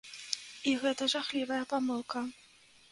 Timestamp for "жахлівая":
1.15-1.63